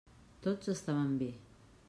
Tots 0.45 0.71
estaven 0.73 1.13
bé. 1.21 1.31